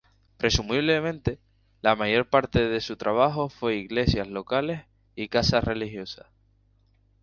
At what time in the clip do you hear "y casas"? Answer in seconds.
5.13-5.63